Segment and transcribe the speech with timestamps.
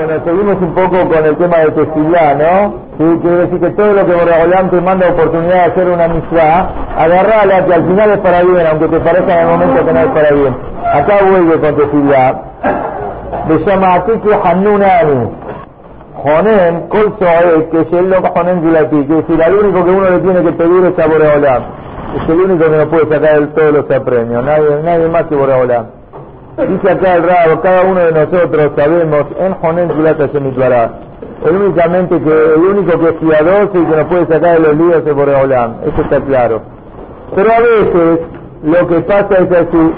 [0.00, 3.20] Bueno, seguimos un poco con el tema de Tefilá, ¿no?
[3.20, 7.66] Quiere decir que todo lo que Boreolán te manda oportunidad de hacer una misma, agarrala
[7.66, 10.06] que al final es para bien, aunque te parezca en el momento que no es
[10.06, 10.56] para bien.
[10.94, 12.42] Acá vuelve con Tefilá.
[13.46, 15.30] Le llama Atike Hanunani.
[16.14, 17.26] Jonen, colso
[17.58, 20.42] es que es el loco Jonen que es decir, al único que uno le tiene
[20.42, 21.62] que pedir es a Boreolán.
[22.16, 25.34] Es el único que nos puede sacar del todos los premios, nadie, nadie más que
[25.34, 25.99] Boreolán.
[26.68, 30.90] Dice acá el rabo, cada uno de nosotros sabemos en Jonen Gilata Shemitbará.
[31.44, 34.76] El únicamente que, el único que es cuidadoso y que nos puede sacar de los
[34.76, 36.60] líos es Boreolán, eso está claro.
[37.34, 38.20] Pero a veces
[38.62, 39.94] lo que pasa es así,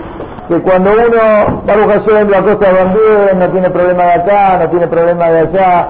[0.48, 4.86] que cuando uno, Baruch Hashem, la cosa va no tiene problema de acá, no tiene
[4.86, 5.88] problema de allá,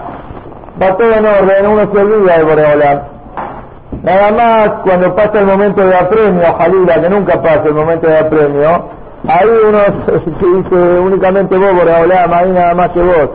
[0.81, 3.03] va todo en orden, uno se olvida de Boreolán.
[4.03, 8.19] Nada más cuando pasa el momento de apremio, Jalila, que nunca pasa el momento de
[8.19, 13.31] apremio, ahí uno se dice únicamente vos, Boreolán, ahí nada más que vos.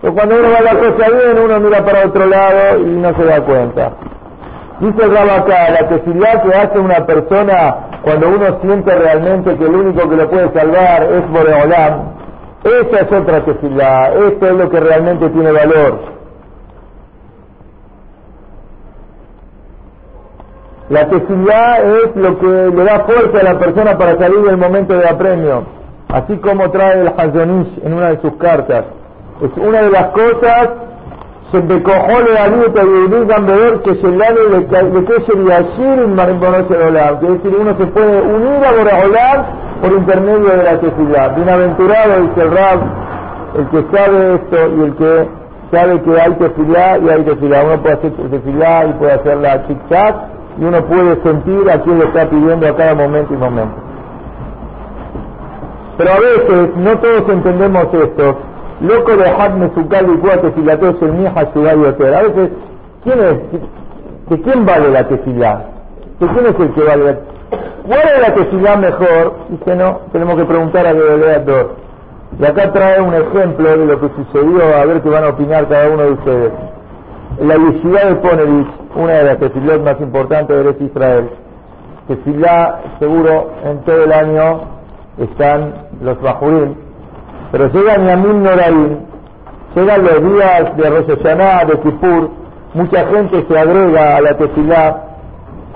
[0.00, 3.24] Pero cuando uno va la cosa bien, uno mira para otro lado y no se
[3.24, 3.92] da cuenta.
[4.80, 9.64] Dice el Rabo acá, la tefilá que hace una persona cuando uno siente realmente que
[9.64, 12.14] el único que lo puede salvar es Boreolán,
[12.64, 16.19] esa es otra tefilá, esto es lo que realmente tiene valor.
[20.90, 24.92] La tefilá es lo que le da fuerza a la persona para salir del momento
[24.94, 25.62] de apremio,
[26.08, 28.86] así como trae el Hazonish en una de sus cartas.
[29.40, 30.68] Es una de las cosas
[31.52, 31.58] que
[37.22, 39.46] Es decir, uno se puede unir a Boraholam
[39.82, 41.28] por intermedio de la tefilá.
[41.28, 42.80] Bienaventurado, el Rab,
[43.58, 45.28] el que sabe esto y el que
[45.70, 47.62] sabe que hay tefilá y hay tefilá.
[47.64, 49.78] Uno puede hacer tefilá y puede hacer la tic
[50.58, 53.74] y uno puede sentir a quién le está pidiendo a cada momento y momento.
[55.98, 58.36] Pero a veces no todos entendemos esto.
[58.80, 62.14] Loco de Hadme Sukal y Cuate Filatos el Mija y.
[62.14, 62.50] A veces,
[63.04, 64.30] ¿quién es?
[64.30, 65.64] ¿De quién vale la tefilá?
[66.18, 67.18] ¿De quién es el que vale la
[67.86, 69.34] ¿Cuál es la tefilá mejor?
[69.50, 70.94] Dice, no, tenemos que preguntar a
[71.44, 71.66] dos.
[72.38, 75.68] Y acá trae un ejemplo de lo que sucedió, a ver qué van a opinar
[75.68, 76.52] cada uno de ustedes.
[77.40, 81.30] La yeshiva de Ponerich, una de las tefilot más importantes de Eretz Israel,
[82.08, 84.60] tefilá seguro en todo el año
[85.18, 86.76] están los bajurín,
[87.52, 88.98] pero llegan Yamin Noraim,
[89.74, 92.30] llegan los días de Rosh de Kippur,
[92.74, 95.04] mucha gente se agrega a la tefilá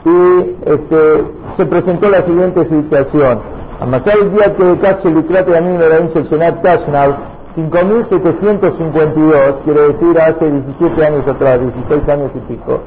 [0.05, 1.25] y este,
[1.57, 3.41] se presentó la siguiente situación.
[3.81, 7.17] Amasar el día que Kache Likrate Yamin Noraim Shelshenat Tashnav,
[7.57, 12.81] 5.752, quiere decir hace 17 años atrás, 16 años y pico,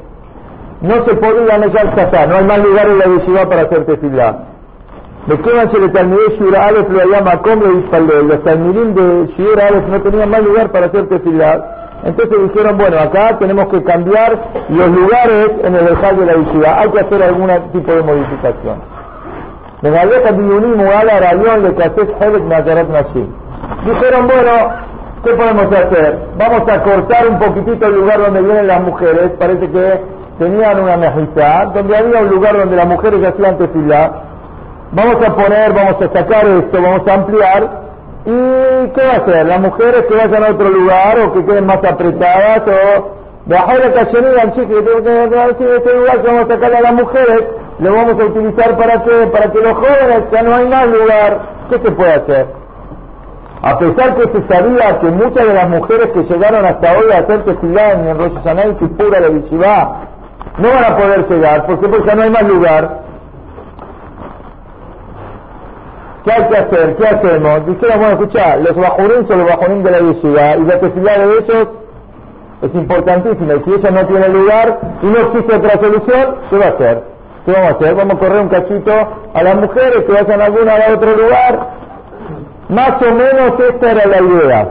[0.80, 4.36] no se podían echar allá, no hay más lugar en la yeshiva para hacer tefilá.
[5.26, 9.88] Mekeban se le talmidé Shur Aleph, lo llama Combe y Los talmidim de Shur Aleph
[9.88, 11.98] no tenían más lugar para hacer tefilá.
[12.04, 14.38] Entonces dijeron, bueno, acá tenemos que cambiar
[14.68, 16.80] los lugares en el ejal de la yeshiva.
[16.80, 18.80] Hay que hacer algún tipo de modificación.
[23.84, 24.52] Dijeron, bueno,
[25.24, 26.18] ¿qué podemos hacer?
[26.38, 29.30] Vamos a cortar un poquitito el lugar donde vienen las mujeres.
[29.38, 34.12] Parece que tenían una mejizá, donde había un lugar donde las mujeres hacían tefilá,
[34.92, 37.88] vamos a poner, vamos a sacar esto, vamos a ampliar,
[38.24, 39.46] ¿y qué va a hacer?
[39.46, 43.92] ¿Las mujeres que vayan a otro lugar o que queden más apretadas o de afuera
[43.92, 47.44] que digan, que este lugar que vamos a sacar a las mujeres,
[47.78, 51.40] lo vamos a utilizar para que, para que los jóvenes, ya no hay más lugar,
[51.70, 52.46] ¿qué se puede hacer?
[53.62, 57.18] A pesar que se sabía que muchas de las mujeres que llegaron hasta hoy a
[57.18, 60.07] hacer tefilá en Rosh Hashanah y Kippur de Bishivá,
[60.58, 61.88] no van a poder llegar, ¿por qué?
[61.88, 63.00] Porque ya no hay más lugar.
[66.24, 66.96] ¿Qué hay que hacer?
[66.96, 67.66] ¿Qué hacemos?
[67.66, 71.24] Dijeron, bueno, escucha, los bajorín son los bajorín de la yeshiva y la tefilá de
[71.38, 71.68] ellos
[72.62, 73.54] es importantísima.
[73.54, 77.02] Y si eso no tiene lugar y no existe otra solución, ¿qué va a hacer?
[77.46, 77.94] ¿Qué vamos a hacer?
[77.94, 78.92] Vamos a correr un cachito
[79.32, 81.68] a las mujeres que vayan alguna a otro lugar.
[82.68, 84.68] Más o menos esta era la idea.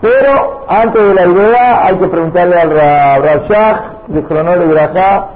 [0.00, 2.70] Pero antes de la idea hay que preguntarle al
[4.08, 5.26] Rashach de Grajá,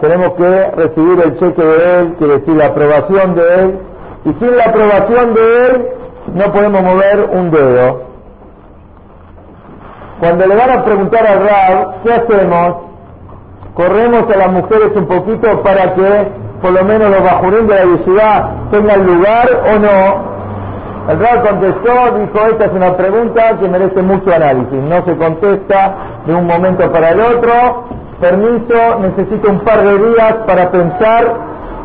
[0.00, 3.78] tenemos que recibir el cheque de él, quiere decir la aprobación de él,
[4.24, 5.88] y sin la aprobación de él
[6.34, 8.02] no podemos mover un dedo.
[10.20, 12.76] Cuando le van a preguntar al Rab, ¿qué hacemos?
[13.74, 16.28] Corremos a las mujeres un poquito para que
[16.62, 21.12] por lo menos los bajurín de la yeshiva tengan lugar o no.
[21.12, 25.94] El Rab contestó, dijo, esta es una pregunta que merece mucho análisis, no se contesta
[26.24, 27.84] de un momento para el otro.
[28.20, 31.24] Permiso, necesito un par de días para pensar,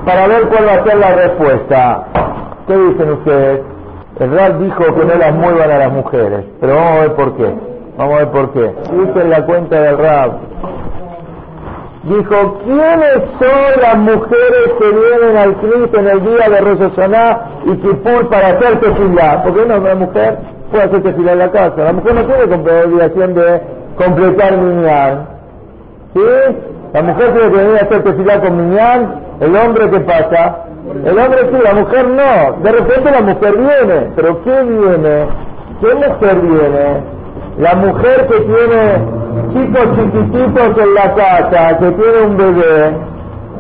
[0.05, 2.03] para ver cuál va a ser la respuesta.
[2.67, 3.61] ¿Qué dicen ustedes?
[4.19, 7.37] El Rab dijo que no las muevan a las mujeres, pero vamos a ver por
[7.37, 7.53] qué.
[7.97, 8.73] Vamos a ver por qué.
[8.91, 10.31] Dice en la cuenta del Rab.
[12.03, 16.79] Dijo, ¿quiénes son las mujeres que vienen al Cristo en el día de Rosh
[17.65, 19.43] y Kippur para hacer tefilá?
[19.43, 20.37] Porque no, una mujer
[20.71, 21.83] puede hacer tefilá en la casa.
[21.83, 23.61] La mujer no tiene obligación de
[23.97, 25.27] completar minyan.
[26.13, 26.21] ¿Sí?
[26.94, 29.21] La mujer tiene que venir a hacer tefilá con minyan.
[29.39, 30.65] ¿El hombre qué pasa?
[31.06, 32.63] El hombre sí, la mujer no.
[32.63, 34.11] De repente la mujer viene.
[34.15, 35.27] ¿Pero qué viene?
[35.81, 37.03] ¿Qué mujer viene?
[37.59, 39.19] La mujer que tiene
[39.53, 42.91] chicos chiquititos en la casa, que tiene un bebé,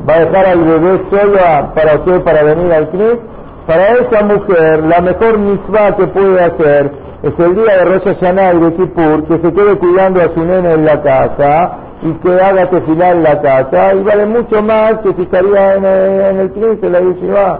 [0.09, 3.19] va a dejar al bebé solo para usted para venir al CNIC.
[3.67, 6.91] Para esa mujer, la mejor misma que puede hacer
[7.21, 10.73] es el día de Rosh Hashanah de Kippur, que se quede cuidando a su nene
[10.73, 15.13] en la casa y que haga tefilar en la casa, y vale mucho más que
[15.13, 17.59] si estaría en el, en el CNIC, en la yeshiva.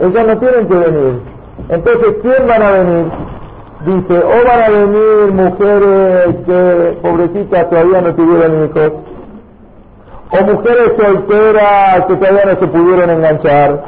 [0.00, 1.20] Ellas no tienen que venir.
[1.68, 3.12] Entonces, ¿quién van a venir?
[3.84, 8.92] dice, o van a venir mujeres que, pobrecitas, todavía no tuvieron hijos,
[10.30, 13.82] o mujeres solteras que todavía no se pudieron enganchar,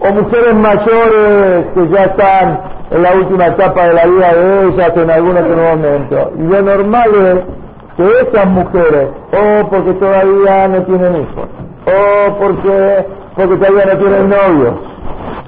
[0.00, 2.60] o mujeres mayores que ya están
[2.90, 6.32] en la última etapa de la vida de ellas en algún otro momento.
[6.36, 7.59] Y lo normal es
[8.00, 11.48] que esas mujeres, o porque todavía no tienen hijos,
[11.84, 13.06] o porque,
[13.36, 14.74] porque todavía no tienen novios,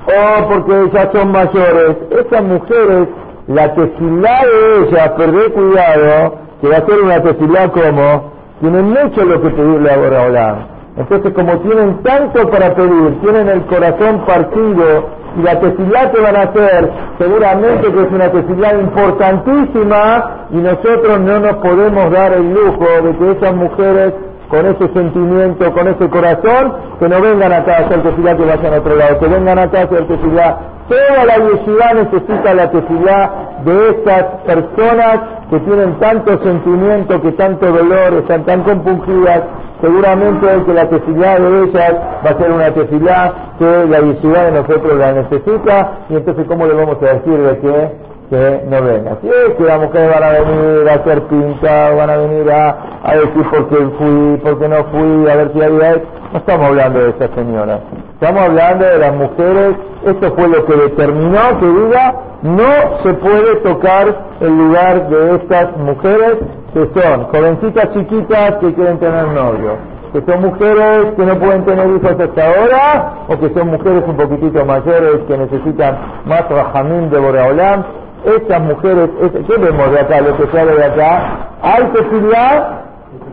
[0.07, 3.09] o porque ya son mayores, esas mujeres
[3.47, 9.25] la tefilá de ella, perder cuidado, que va a ser una tefilá como, tienen mucho
[9.25, 10.57] lo que pedirle a Boraholam.
[10.99, 15.07] Entonces, como tienen tanto para pedir, tienen el corazón partido,
[15.37, 21.21] y la tefilá que van a hacer, seguramente que es una tefilá importantísima, y nosotros
[21.21, 24.13] no nos podemos dar el lujo de que esas mujeres
[24.49, 28.75] con ese sentimiento, con ese corazón, que no vengan acá a hacer tefilá que vayan
[28.75, 30.59] a otro lado, que vengan acá a hacer tefilá.
[30.89, 33.31] Toda la yeshiva necesita la tefilá
[33.65, 35.21] de estas personas
[35.53, 39.43] que tienen tanto sentimiento, que tanto dolor, están tan compungidas.
[39.83, 41.95] Seguramente que la tefilá de ellas
[42.25, 45.93] va a ser una tefilá que la yeshiva de nosotros la necesita.
[46.09, 49.19] Y entonces, ¿cómo le vamos a decir de que que no venga.
[49.21, 52.77] Si es que las mujeres van a venir a hacer pinta, van a venir a,
[53.03, 55.97] a decir por qué fui, por qué no fui, a ver si había...
[56.33, 57.81] No estamos hablando de esas señoras.
[58.23, 59.75] Estamos hablando de las mujeres,
[60.07, 65.77] esto fue lo que determinó que diga, no se puede tocar el lugar de estas
[65.79, 66.37] mujeres
[66.73, 69.77] que son jovencitas chiquitas que quieren tener novio,
[70.13, 74.17] que son mujeres que no pueden tener hijos hasta ahora, o que son mujeres un
[74.17, 77.83] poquitito mayores que necesitan más rajamín de Boreolam.
[78.25, 79.11] Estas mujeres,
[79.49, 80.21] ¿qué vemos de acá?
[80.21, 81.99] Lo que sale de acá, hay que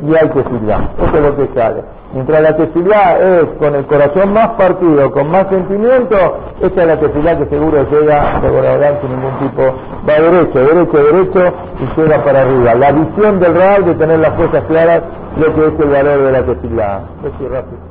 [0.01, 1.99] y hay que Eso es lo que sale.
[2.14, 6.16] Mientras la tefilá es con el corazón más partido, con más sentimiento,
[6.60, 9.62] esa es la tefilá que seguro llega de Boradán sin ningún tipo,
[10.10, 12.74] va derecho, derecho, derecho y llega para arriba.
[12.76, 15.04] La visión del real de tener las cosas claras,
[15.38, 17.02] lo que es el valor de la tefilá.
[17.22, 17.88] rápido.